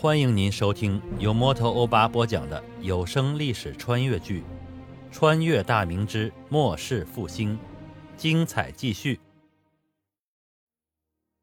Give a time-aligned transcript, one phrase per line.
[0.00, 4.44] 欢迎您收听由摩托欧巴播讲的有声历史穿越剧
[5.12, 7.56] 《穿越大明之末世复兴》，
[8.16, 9.18] 精彩继续。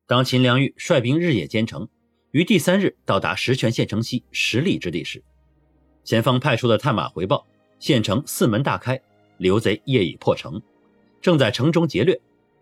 [0.08, 1.86] 当秦良玉率兵日夜兼程，
[2.32, 5.22] 于第三日到达石泉县城西十里之地时，
[6.06, 7.46] 前方派出的探马回报，
[7.78, 8.98] 县城四门大开，
[9.38, 10.62] 刘贼夜已破城，
[11.20, 12.18] 正在城中劫掠。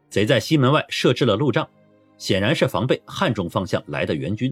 [0.10, 1.70] 贼在西门外设置了路障，
[2.18, 4.52] 显然是防备汉中方向来的援军。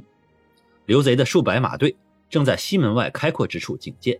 [0.92, 1.96] 刘贼的数百马队
[2.30, 4.20] 正在西门外开阔之处警戒。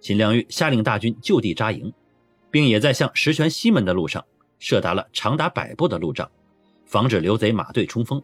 [0.00, 1.92] 秦良玉下令大军就地扎营，
[2.50, 4.24] 并也在向石泉西门的路上
[4.58, 6.30] 设达了长达百步的路障，
[6.86, 8.22] 防止刘贼马队冲锋。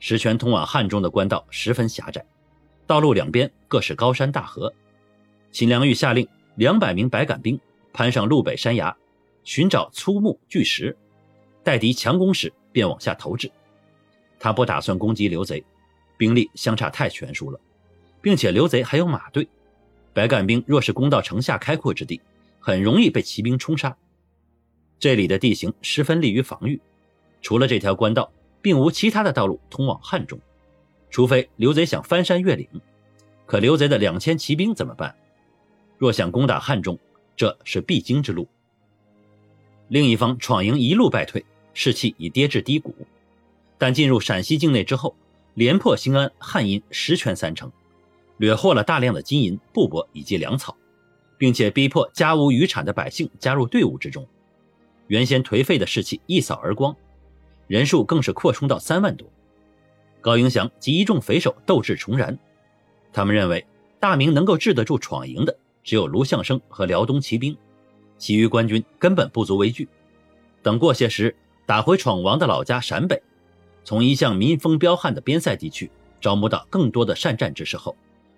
[0.00, 2.26] 石泉通往汉中的官道十分狭窄，
[2.84, 4.74] 道路两边各是高山大河。
[5.52, 6.26] 秦良玉下令
[6.56, 7.56] 两百名白杆兵
[7.92, 8.96] 攀上路北山崖。
[9.44, 10.96] 寻找粗木巨石，
[11.62, 13.48] 待敌强攻时便往下投掷。
[14.40, 15.64] 他不打算攻击刘贼，
[16.16, 17.60] 兵力相差太悬殊了，
[18.20, 19.48] 并且刘贼还有马队，
[20.12, 22.20] 白杆兵若是攻到城下开阔之地，
[22.60, 23.96] 很容易被骑兵冲杀。
[24.98, 26.80] 这里的地形十分利于防御，
[27.42, 30.38] 除了这条官道，并无其他的道路通往汉中，
[31.10, 32.66] 除非刘贼想翻山越岭。
[33.44, 35.14] 可刘贼的两千骑兵怎么办？
[35.98, 36.98] 若想攻打汉中，
[37.36, 38.48] 这是必经之路。
[39.88, 42.94] 另一方闯营一路败退，士气已跌至低谷。
[43.76, 45.14] 但进入陕西境内之后，
[45.54, 47.70] 连破兴安、汉阴、石泉三城，
[48.36, 50.76] 掠获了大量的金银、布帛以及粮草，
[51.38, 54.26] 并且逼迫家无余产的百姓加入队伍之中。
[55.06, 56.96] 原先颓废的士气一扫而光，
[57.66, 59.28] 人数更是扩充到三万多。
[60.20, 62.38] 高迎祥及一众匪首斗志重燃，
[63.12, 63.64] 他们认为
[64.00, 67.56] 大明能够治得住闯营的，只有卢象升和辽东骑兵。
[68.16, 69.88] 其余官军根本不足为惧，
[70.62, 73.22] 等过些时打回闯王的老家陕北，
[73.84, 75.90] 从一向民风彪悍的边塞地区
[76.20, 77.96] 招募到更多的善战之士后，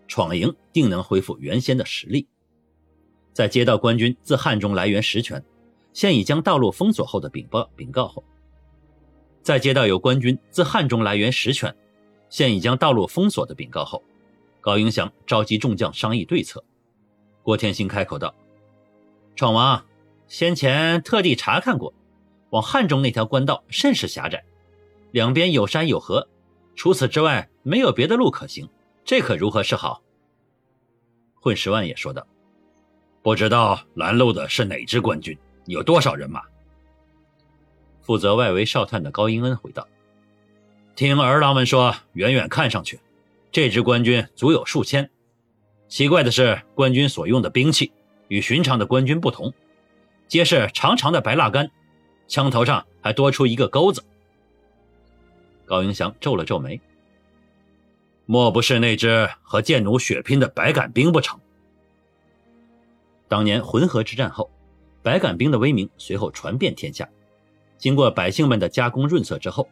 [0.09, 2.27] 闯营定能恢复原先的实力。
[3.33, 5.43] 在接到官军自汉中来援实权，
[5.93, 8.25] 现已将道路封锁后的禀报禀告后，
[9.43, 11.75] 在接到有官军自汉中来援实权，
[12.29, 14.03] 现已将道路封锁的禀告后，
[14.61, 16.65] 高迎祥召集众将商议对策。
[17.43, 18.35] 郭天兴开口道。
[19.37, 19.85] 闯王，
[20.27, 21.93] 先前特地查看过，
[22.51, 24.43] 往汉中那条官道甚是狭窄，
[25.11, 26.29] 两边有山有河，
[26.75, 28.69] 除此之外没有别的路可行，
[29.05, 30.03] 这可如何是好？
[31.35, 32.27] 混十万也说道
[33.23, 35.37] ：“不知道拦路的是哪支官军，
[35.67, 36.43] 有多少人马？”
[38.03, 39.87] 负责外围哨探的高英恩回道
[40.95, 43.01] ：“听儿郎们说，远远看上去，
[43.51, 45.11] 这支官军足有数千。
[45.89, 47.93] 奇怪的是，官军所用的兵器。”
[48.29, 49.55] 与寻常的官军不同，
[50.27, 51.71] 皆是长长的白蜡杆，
[52.27, 54.03] 枪头上还多出一个钩子。
[55.67, 56.81] 高迎祥皱了皱眉，
[58.25, 61.39] 莫不是那只和贱奴血拼的白杆兵不成？
[63.29, 64.49] 当年浑河之战后，
[65.03, 67.09] 白杆兵的威名随后传遍天下。
[67.77, 69.69] 经过百姓们的加工润色之后，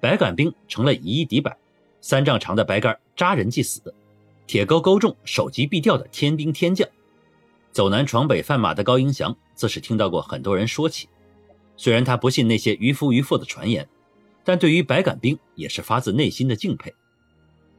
[0.00, 1.56] 白杆兵成了以一敌百，
[2.00, 3.94] 三丈长的白杆扎人即死，
[4.46, 6.86] 铁钩钩中首级必掉的天兵天将。
[7.70, 11.08] 走南闯北贩马的高迎祥，自是听到过很多人说起。
[11.76, 13.88] 虽然他不信那些渔夫渔妇的传言，
[14.46, 16.94] 但对于白杆兵也是发自内心的敬佩。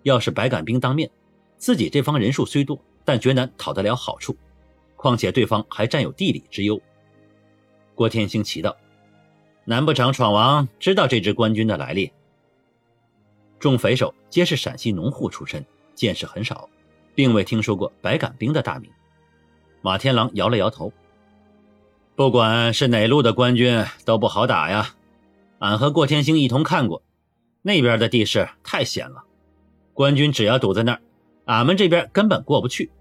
[0.03, 1.09] 要是白杆兵当面，
[1.55, 4.35] 自己这方人数虽多，但绝难讨得了好处。
[4.97, 6.79] 况且对方还占有地理之优。
[7.95, 8.75] 郭天兴奇道
[9.63, 12.11] ：“难不成闯王知道这支官军的来历？”
[13.59, 16.69] 众匪首皆是陕西农户出身，见识很少，
[17.15, 18.91] 并未听说过白杆兵的大名。
[19.81, 20.91] 马天狼摇了摇头。
[22.15, 24.95] 不管是哪路的官军都不好打呀，
[25.59, 27.01] 俺和过天星一同看过，
[27.61, 29.23] 那边的地势太险了，
[29.93, 31.01] 官军只要堵在那儿，
[31.45, 32.91] 俺们这边根本过不去，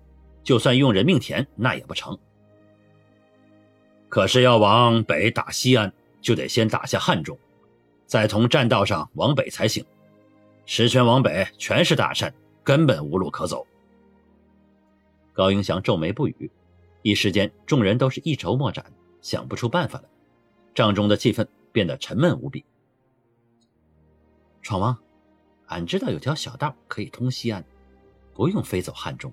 [0.43, 2.19] 就算用人命填那也不成。
[4.09, 7.39] 可是要往北打西安，就得先打下汉中，
[8.06, 9.85] 再从栈道上往北才行。
[10.64, 12.32] 石泉往北全是大山，
[12.64, 13.67] 根本无路可走。
[15.32, 16.50] 高迎祥皱眉不语。
[17.02, 18.85] 一时间，众人都是一筹莫展，
[19.20, 20.09] 想不出办法来。
[20.75, 22.64] 帐中的气氛变得沉闷无比。
[24.62, 24.96] 闯王，
[25.67, 27.62] 俺知道有条小道可以通西安，
[28.32, 29.31] 不用飞走汉中。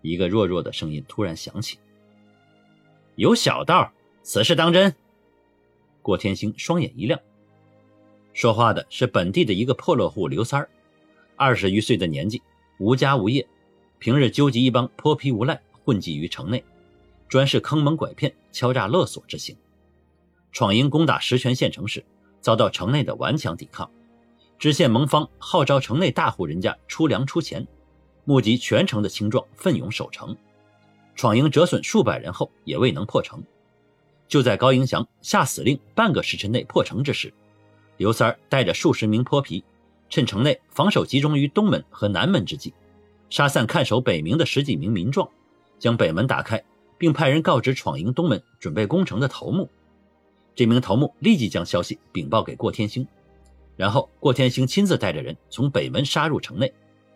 [0.00, 1.78] 一个弱弱的声音突然响起
[3.16, 3.92] ：“有小道，
[4.22, 4.96] 此事当真？”
[6.00, 7.20] 郭天星双眼一亮。
[8.32, 10.70] 说话的是本地的一个破落户刘三儿，
[11.36, 12.42] 二十余岁的年纪，
[12.78, 13.46] 无家无业，
[13.98, 15.60] 平日纠集一帮泼皮无赖。
[15.84, 16.64] 混迹于城内，
[17.28, 19.54] 专是坑蒙拐骗、敲诈勒索之行。
[20.52, 22.04] 闯营攻打石泉县城时，
[22.40, 23.90] 遭到城内的顽强抵抗，
[24.58, 27.66] 知县蒙方号召城内大户人家出粮出钱，
[28.24, 30.36] 募集全城的青壮奋勇守城。
[31.14, 33.42] 闯营折损数百人后，也未能破城。
[34.26, 37.32] 就在高迎祥下死令半个时辰内破城之时，
[37.96, 39.62] 刘三儿带着数十名泼皮，
[40.08, 42.72] 趁城内防守集中于东门和南门之际，
[43.28, 45.28] 杀散看守北明的十几名民壮，
[45.78, 46.62] 将北门打开，
[46.96, 49.68] 并派人告知闯营东门准备攻城的头目。
[50.54, 53.06] 这名头目立即将消息禀报给郭天星。
[53.76, 56.70] 然后，郭天星亲自带着人从北门杀入城内，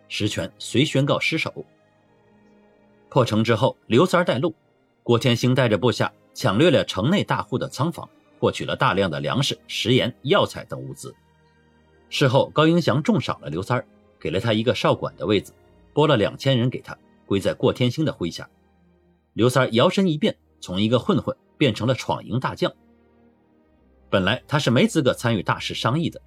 [0.07, 1.53] 石泉遂宣告失守。
[3.07, 4.55] 破城之后，刘三儿带路，
[5.03, 8.09] 郭天星带着部下抢掠了城内大户的仓房，
[8.39, 11.13] 获取了大量的粮食、食盐、药材等物资。
[12.09, 13.87] 事后，高迎祥重赏了刘三儿，
[14.19, 15.53] 给了他一个少管的位子，
[15.93, 16.97] 拨了两千人给他，
[17.27, 18.49] 归在郭天星的麾下。
[19.33, 22.73] 刘三儿摇身一变，从一个混混变成了闯营大将。
[24.15, 26.21] 本来他是没资格参与大事商议的。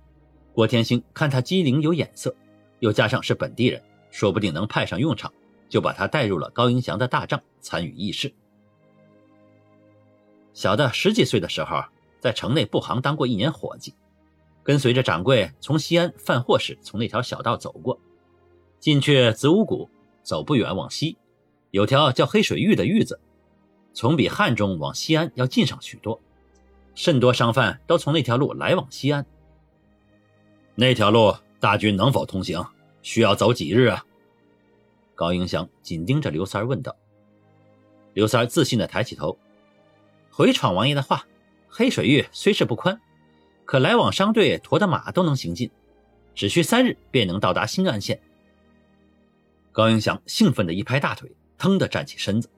[0.52, 2.36] 郭天兴看他机灵有眼色，
[2.80, 5.32] 又加上是本地人，说不定能派上用场，
[5.70, 8.30] 就把他带入了高迎祥的大帐参与议事。
[10.52, 11.82] 小的十几岁的时候，
[12.20, 13.94] 在城内布行当过一年伙计，
[14.62, 17.98] 跟随着掌柜从西安贩货时，从那条小道走过，
[18.78, 19.88] 进去子午谷，
[20.22, 21.16] 走不远往西，
[21.70, 23.18] 有条叫黑水峪的峪子，
[23.94, 26.20] 从比汉中往西安要近上许多，
[26.98, 29.24] 甚多商贩都从那条路来往西安。
[30.74, 32.60] 那条路大军能否通行？
[33.02, 34.04] 需要走几日啊？
[35.14, 36.96] 高迎祥紧盯着刘三问道。
[38.14, 39.38] 刘三自信地抬起头，
[40.28, 41.24] 回闯王爷的话，
[41.68, 43.00] 黑水峪虽是不宽，
[43.64, 45.70] 可来往商队驮的马都能行进，
[46.34, 48.20] 只需三日便能到达新安县。
[49.70, 52.50] 高迎祥兴奋地一拍大腿，腾地站起身子，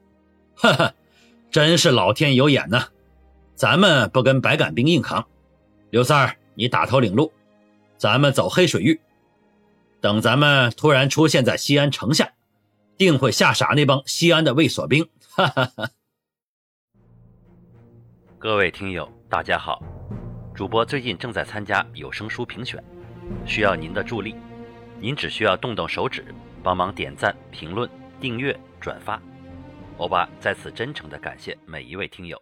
[0.57, 0.95] 哈哈，
[1.51, 2.89] 真是老天有眼呐！
[3.61, 5.23] 咱们不跟白杆兵硬扛，
[5.91, 7.31] 刘三儿，你打头领路。
[7.99, 8.99] 咱们走黑水域，
[10.01, 12.33] 等咱们突然出现在西安城下，
[12.97, 15.07] 定会吓傻那帮西安的卫所兵。
[15.37, 15.91] 哈哈哈！
[18.39, 19.83] 各位听友，大家好，
[20.55, 22.83] 主播最近正在参加有声书评选，
[23.45, 24.35] 需要您的助力。
[24.99, 26.25] 您只需要动动手指，
[26.63, 27.87] 帮忙点赞、评论、
[28.19, 29.21] 订阅、转发。
[29.99, 32.41] 欧巴在此真诚的感谢每一位听友，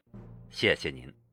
[0.50, 1.27] 谢谢您。